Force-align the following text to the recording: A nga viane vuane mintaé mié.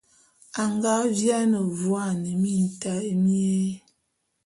A 0.61 0.63
nga 0.73 0.93
viane 1.17 1.59
vuane 1.79 2.31
mintaé 2.41 3.11
mié. 3.23 3.57